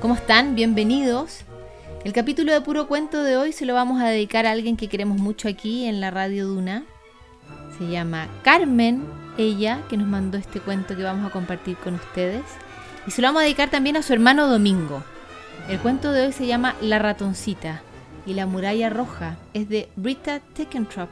[0.00, 0.54] ¿Cómo están?
[0.54, 1.40] Bienvenidos.
[2.04, 4.86] El capítulo de Puro Cuento de hoy se lo vamos a dedicar a alguien que
[4.86, 6.84] queremos mucho aquí en la Radio Duna.
[7.76, 9.02] Se llama Carmen,
[9.38, 12.44] ella, que nos mandó este cuento que vamos a compartir con ustedes.
[13.08, 15.02] Y se lo vamos a dedicar también a su hermano Domingo.
[15.68, 17.82] El cuento de hoy se llama La ratoncita
[18.24, 19.36] y la muralla roja.
[19.52, 21.10] Es de Britta Tickentrop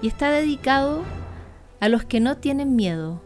[0.00, 1.02] y está dedicado
[1.80, 3.20] a los que no tienen miedo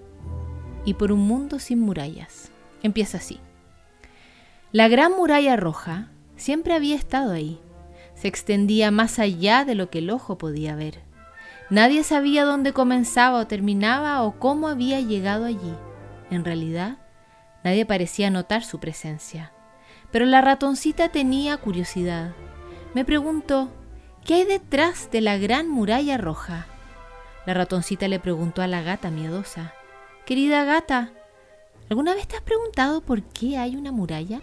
[0.87, 2.51] y por un mundo sin murallas.
[2.83, 3.41] Empieza así.
[4.73, 7.61] La gran muralla roja siempre había estado ahí.
[8.15, 11.01] Se extendía más allá de lo que el ojo podía ver.
[11.71, 15.75] Nadie sabía dónde comenzaba o terminaba o cómo había llegado allí.
[16.31, 16.99] En realidad,
[17.63, 19.53] nadie parecía notar su presencia.
[20.11, 22.33] Pero la ratoncita tenía curiosidad.
[22.93, 23.71] Me preguntó,
[24.25, 26.67] ¿qué hay detrás de la gran muralla roja?
[27.47, 29.75] La ratoncita le preguntó a la gata miedosa,
[30.25, 31.13] Querida gata,
[31.89, 34.41] ¿alguna vez te has preguntado por qué hay una muralla?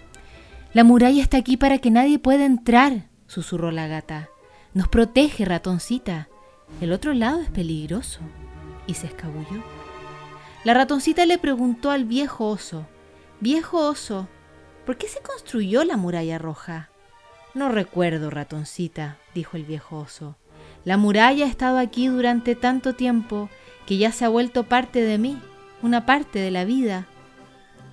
[0.73, 4.29] La muralla está aquí para que nadie pueda entrar, susurró la gata.
[4.73, 6.29] Nos protege, ratoncita.
[6.81, 8.21] El otro lado es peligroso.
[8.87, 9.63] Y se escabulló.
[10.63, 12.87] La ratoncita le preguntó al viejo oso,
[13.39, 14.29] Viejo oso,
[14.85, 16.89] ¿por qué se construyó la muralla roja?
[17.53, 20.37] No recuerdo, ratoncita, dijo el viejo oso.
[20.85, 23.49] La muralla ha estado aquí durante tanto tiempo
[23.85, 25.37] que ya se ha vuelto parte de mí,
[25.81, 27.05] una parte de la vida.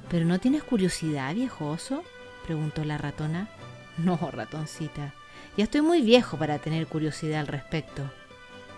[0.08, 2.04] ¿Pero no tienes curiosidad, viejo oso?
[2.50, 3.48] Preguntó la ratona.
[3.98, 5.12] No, ratoncita,
[5.56, 8.02] ya estoy muy viejo para tener curiosidad al respecto.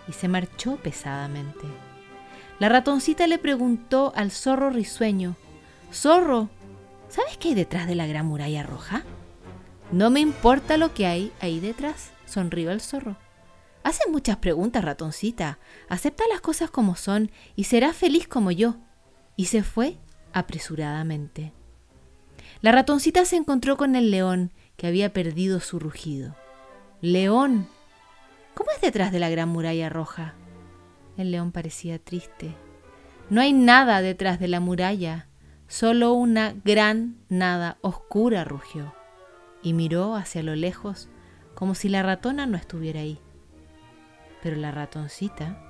[0.07, 1.61] Y se marchó pesadamente.
[2.59, 5.35] La ratoncita le preguntó al zorro risueño,
[5.93, 6.49] Zorro,
[7.09, 9.03] ¿sabes qué hay detrás de la gran muralla roja?
[9.91, 13.15] No me importa lo que hay ahí detrás, sonrió el zorro.
[13.83, 15.57] Haces muchas preguntas, ratoncita.
[15.87, 18.75] Acepta las cosas como son y serás feliz como yo.
[19.35, 19.97] Y se fue
[20.33, 21.53] apresuradamente.
[22.63, 26.33] La ratoncita se encontró con el león, que había perdido su rugido.
[27.01, 27.67] León,
[28.53, 30.33] ¿cómo es detrás de la gran muralla roja?
[31.17, 32.55] El león parecía triste.
[33.29, 35.27] No hay nada detrás de la muralla,
[35.67, 38.95] solo una gran nada oscura rugió,
[39.61, 41.09] y miró hacia lo lejos
[41.55, 43.19] como si la ratona no estuviera ahí.
[44.41, 45.61] Pero la ratoncita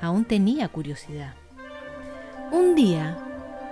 [0.00, 1.34] aún tenía curiosidad.
[2.52, 3.18] Un día,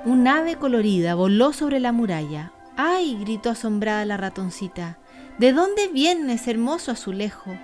[0.04, 3.16] un ave colorida voló sobre la muralla, ¡Ay!
[3.20, 4.98] gritó asombrada la ratoncita.
[5.38, 7.56] ¿De dónde viene ese hermoso azulejo?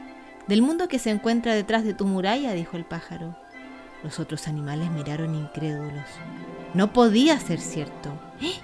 [0.49, 3.37] Del mundo que se encuentra detrás de tu muralla, dijo el pájaro.
[4.03, 6.07] Los otros animales miraron incrédulos.
[6.75, 8.11] No podía ser cierto.
[8.41, 8.55] ¿Eh?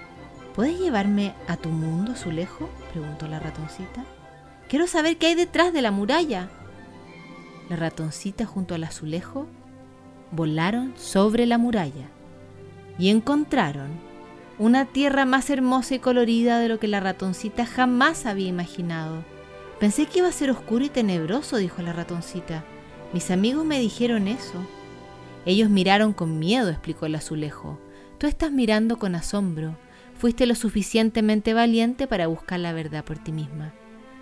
[0.55, 2.69] ¿Puedes llevarme a tu mundo, azulejo?
[2.91, 4.03] preguntó la ratoncita.
[4.67, 6.49] Quiero saber qué hay detrás de la muralla.
[7.69, 9.47] La ratoncita junto al azulejo
[10.31, 12.07] volaron sobre la muralla
[12.97, 14.08] y encontraron
[14.59, 19.23] una tierra más hermosa y colorida de lo que la ratoncita jamás había imaginado.
[19.79, 22.65] Pensé que iba a ser oscuro y tenebroso, dijo la ratoncita.
[23.13, 24.61] Mis amigos me dijeron eso.
[25.45, 27.79] Ellos miraron con miedo, explicó el azulejo.
[28.17, 29.77] Tú estás mirando con asombro.
[30.17, 33.73] Fuiste lo suficientemente valiente para buscar la verdad por ti misma.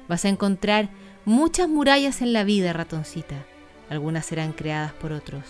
[0.07, 0.89] Vas a encontrar
[1.25, 3.43] muchas murallas en la vida, ratoncita.
[3.89, 5.43] Algunas serán creadas por otros,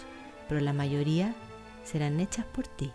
[0.48, 1.36] pero la mayoría
[1.84, 2.94] serán hechas por ti.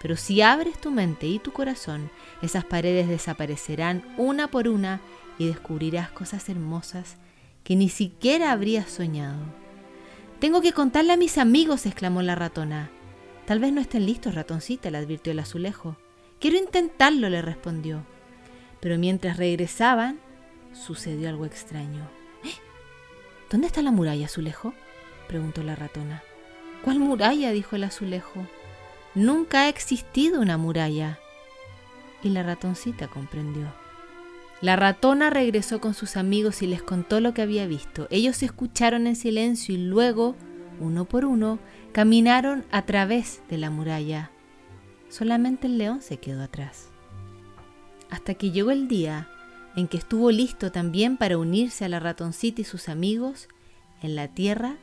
[0.00, 2.10] Pero si abres tu mente y tu corazón,
[2.42, 5.00] esas paredes desaparecerán una por una
[5.38, 7.16] y descubrirás cosas hermosas
[7.64, 9.38] que ni siquiera habrías soñado.
[10.38, 12.90] Tengo que contarle a mis amigos, exclamó la ratona.
[13.44, 15.96] Tal vez no estén listos, ratoncita, le advirtió el azulejo.
[16.38, 18.04] Quiero intentarlo, le respondió.
[18.80, 20.20] Pero mientras regresaban,
[20.72, 22.08] sucedió algo extraño.
[22.44, 22.54] ¿Eh?
[23.50, 24.74] ¿Dónde está la muralla, azulejo?
[25.26, 26.22] preguntó la ratona.
[26.84, 27.50] ¿Cuál muralla?
[27.50, 28.46] dijo el azulejo.
[29.18, 31.18] Nunca ha existido una muralla.
[32.22, 33.66] Y la ratoncita comprendió.
[34.60, 38.06] La ratona regresó con sus amigos y les contó lo que había visto.
[38.10, 40.36] Ellos escucharon en silencio y luego,
[40.78, 41.58] uno por uno,
[41.90, 44.30] caminaron a través de la muralla.
[45.08, 46.90] Solamente el león se quedó atrás.
[48.10, 49.28] Hasta que llegó el día
[49.74, 53.48] en que estuvo listo también para unirse a la ratoncita y sus amigos
[54.00, 54.76] en la tierra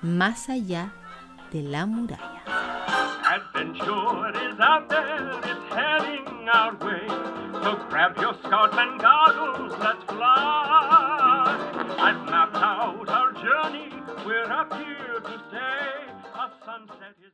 [0.00, 0.92] más allá
[1.52, 2.39] de la muralla.
[3.40, 7.06] Adventure is out there, it's heading our way.
[7.62, 11.56] So grab your Scotsman goggles, let's fly.
[11.98, 13.92] I've mapped out our journey,
[14.26, 16.12] we're up here to stay.
[16.34, 17.32] A sunset is